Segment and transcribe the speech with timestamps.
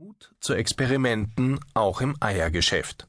[0.00, 3.06] Mut zu Experimenten auch im Eiergeschäft.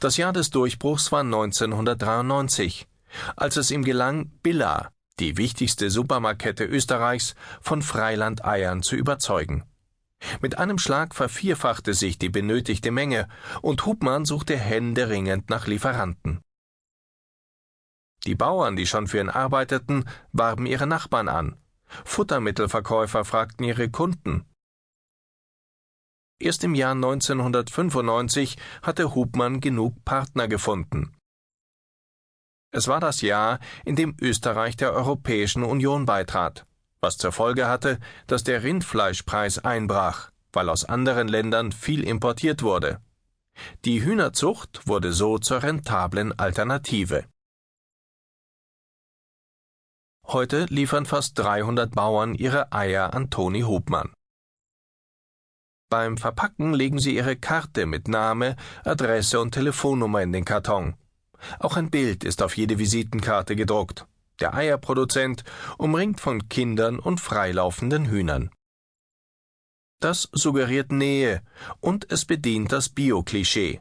[0.00, 2.86] Das Jahr des Durchbruchs war 1993,
[3.36, 9.64] als es ihm gelang, Billa, die wichtigste Supermarktkette Österreichs, von Freilandeiern zu überzeugen.
[10.42, 13.28] Mit einem Schlag vervierfachte sich die benötigte Menge
[13.62, 16.42] und Hubmann suchte händeringend nach Lieferanten.
[18.26, 21.56] Die Bauern, die schon für ihn arbeiteten, warben ihre Nachbarn an.
[22.04, 24.44] Futtermittelverkäufer fragten ihre Kunden.
[26.38, 31.16] Erst im Jahr 1995 hatte Hubmann genug Partner gefunden.
[32.72, 36.66] Es war das Jahr, in dem Österreich der Europäischen Union beitrat,
[37.00, 43.00] was zur Folge hatte, dass der Rindfleischpreis einbrach, weil aus anderen Ländern viel importiert wurde.
[43.86, 47.24] Die Hühnerzucht wurde so zur rentablen Alternative.
[50.26, 54.12] Heute liefern fast 300 Bauern ihre Eier an Toni Hubmann.
[55.88, 60.94] Beim Verpacken legen Sie Ihre Karte mit Name, Adresse und Telefonnummer in den Karton.
[61.60, 64.04] Auch ein Bild ist auf jede Visitenkarte gedruckt.
[64.40, 65.44] Der Eierproduzent,
[65.78, 68.50] umringt von Kindern und freilaufenden Hühnern.
[70.00, 71.42] Das suggeriert Nähe
[71.80, 73.80] und es bedient das Bio-Klischee,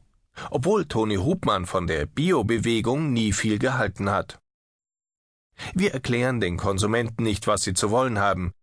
[0.52, 4.40] obwohl Toni Hubmann von der Bio-Bewegung nie viel gehalten hat.
[5.74, 8.54] Wir erklären den Konsumenten nicht, was sie zu wollen haben.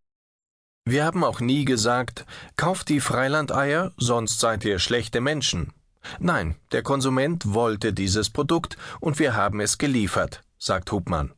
[0.84, 5.72] Wir haben auch nie gesagt, kauft die Freilandeier, sonst seid ihr schlechte Menschen.
[6.18, 11.32] Nein, der Konsument wollte dieses Produkt und wir haben es geliefert, sagt Hubmann.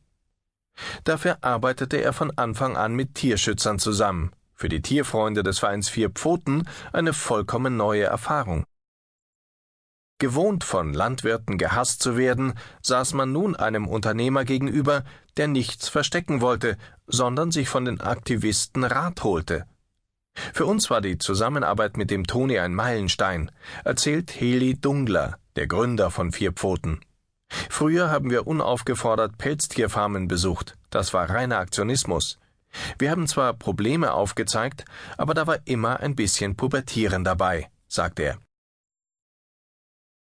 [1.03, 4.31] Dafür arbeitete er von Anfang an mit Tierschützern zusammen.
[4.55, 8.65] Für die Tierfreunde des Vereins Vier Pfoten eine vollkommen neue Erfahrung.
[10.17, 15.03] Gewohnt von Landwirten gehasst zu werden, saß man nun einem Unternehmer gegenüber,
[15.35, 19.65] der nichts verstecken wollte, sondern sich von den Aktivisten Rat holte.
[20.53, 23.51] Für uns war die Zusammenarbeit mit dem Toni ein Meilenstein,
[23.83, 27.01] erzählt Heli Dungler, der Gründer von Vier Pfoten.
[27.69, 32.39] Früher haben wir unaufgefordert Pelztierfarmen besucht, das war reiner Aktionismus.
[32.99, 34.85] Wir haben zwar Probleme aufgezeigt,
[35.17, 38.37] aber da war immer ein bisschen Pubertieren dabei, sagt er.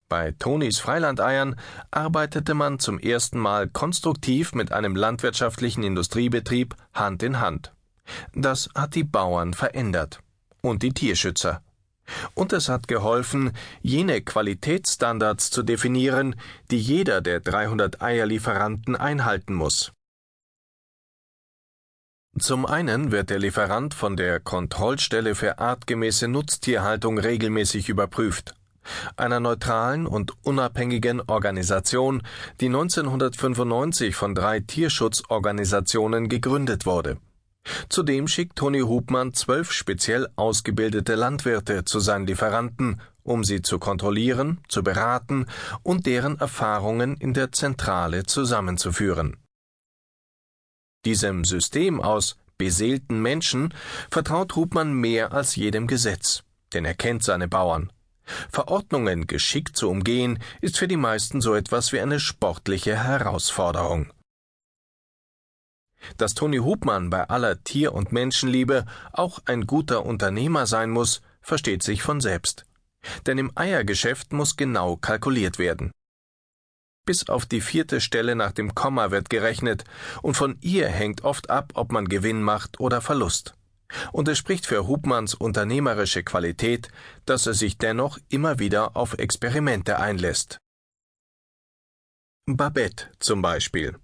[0.09, 1.57] Bei Tonis Freilandeiern
[1.91, 7.75] arbeitete man zum ersten Mal konstruktiv mit einem landwirtschaftlichen Industriebetrieb Hand in Hand.
[8.33, 10.21] Das hat die Bauern verändert
[10.61, 11.61] und die Tierschützer.
[12.35, 13.51] Und es hat geholfen,
[13.83, 16.37] jene Qualitätsstandards zu definieren,
[16.71, 19.93] die jeder der 300 Eierlieferanten einhalten muss.
[22.39, 28.55] Zum einen wird der Lieferant von der Kontrollstelle für artgemäße Nutztierhaltung regelmäßig überprüft
[29.17, 32.23] einer neutralen und unabhängigen Organisation,
[32.61, 37.19] die 1995 von drei Tierschutzorganisationen gegründet wurde.
[37.89, 44.61] Zudem schickt Toni Hubmann zwölf speziell ausgebildete Landwirte zu seinen Lieferanten, um sie zu kontrollieren,
[44.69, 45.47] zu beraten
[45.83, 49.37] und deren Erfahrungen in der Zentrale zusammenzuführen.
[51.05, 53.75] Diesem System aus beseelten Menschen
[54.11, 56.43] vertraut Hubmann mehr als jedem Gesetz,
[56.73, 57.93] denn er kennt seine Bauern.
[58.51, 64.13] Verordnungen geschickt zu umgehen, ist für die meisten so etwas wie eine sportliche Herausforderung.
[66.19, 71.83] Dass Toni Hubmann bei aller Tier- und Menschenliebe auch ein guter Unternehmer sein muss, versteht
[71.83, 72.67] sich von selbst.
[73.27, 75.93] Denn im Eiergeschäft muss genau kalkuliert werden.
[77.05, 79.85] Bis auf die vierte Stelle nach dem Komma wird gerechnet,
[80.23, 83.56] und von ihr hängt oft ab, ob man Gewinn macht oder Verlust.
[84.13, 86.89] Und es spricht für Hubmanns unternehmerische Qualität,
[87.25, 90.59] dass er sich dennoch immer wieder auf Experimente einlässt.
[92.47, 93.97] Babette zum Beispiel.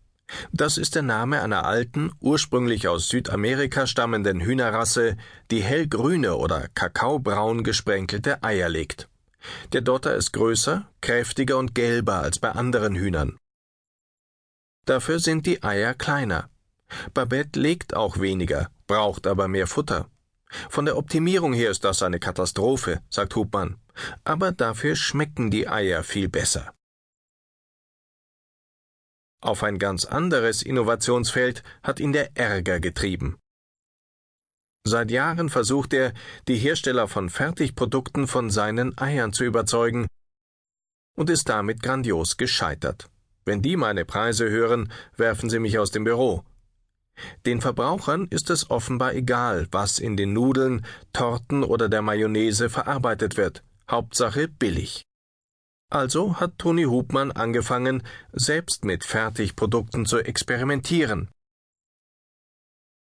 [0.53, 5.17] Das ist der Name einer alten, ursprünglich aus Südamerika stammenden Hühnerrasse,
[5.51, 9.09] die hellgrüne oder kakaobraun gesprenkelte Eier legt.
[9.73, 13.39] Der Dotter ist größer, kräftiger und gelber als bei anderen Hühnern.
[14.85, 16.49] Dafür sind die Eier kleiner.
[17.15, 20.11] Babette legt auch weniger, braucht aber mehr Futter.
[20.69, 23.79] Von der Optimierung her ist das eine Katastrophe, sagt Hubmann.
[24.23, 26.75] Aber dafür schmecken die Eier viel besser.
[29.41, 33.39] Auf ein ganz anderes Innovationsfeld hat ihn der Ärger getrieben.
[34.85, 36.13] Seit Jahren versucht er,
[36.47, 40.07] die Hersteller von Fertigprodukten von seinen Eiern zu überzeugen
[41.17, 43.09] und ist damit grandios gescheitert.
[43.47, 46.45] Wenn die meine Preise hören, werfen sie mich aus dem Büro.
[47.47, 53.37] Den Verbrauchern ist es offenbar egal, was in den Nudeln, Torten oder der Mayonnaise verarbeitet
[53.37, 53.63] wird.
[53.91, 55.05] Hauptsache billig.
[55.91, 61.29] Also hat Toni Hubmann angefangen, selbst mit Fertigprodukten zu experimentieren.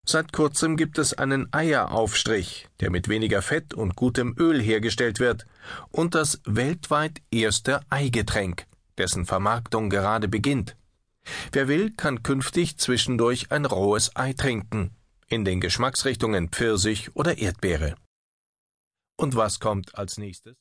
[0.07, 5.47] Seit kurzem gibt es einen Eieraufstrich, der mit weniger Fett und gutem Öl hergestellt wird,
[5.91, 8.67] und das weltweit erste Eigetränk,
[8.99, 10.77] dessen Vermarktung gerade beginnt.
[11.53, 14.97] Wer will, kann künftig zwischendurch ein rohes Ei trinken,
[15.29, 17.95] in den Geschmacksrichtungen Pfirsich oder Erdbeere.
[19.17, 20.57] Und was kommt als nächstes?